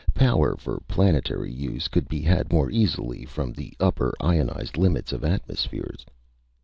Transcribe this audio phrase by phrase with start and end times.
[0.15, 5.23] Power for planetary use could be had more easily from the upper, ionized limits of
[5.23, 6.07] atmospheres.